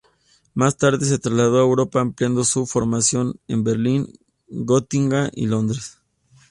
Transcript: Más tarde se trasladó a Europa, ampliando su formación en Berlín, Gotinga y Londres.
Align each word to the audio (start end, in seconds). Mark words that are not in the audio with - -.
Más 0.55 0.77
tarde 0.77 1.05
se 1.05 1.19
trasladó 1.19 1.57
a 1.57 1.61
Europa, 1.63 2.01
ampliando 2.01 2.43
su 2.43 2.65
formación 2.65 3.39
en 3.47 3.63
Berlín, 3.63 4.07
Gotinga 4.47 5.29
y 5.31 5.45
Londres. 5.45 5.99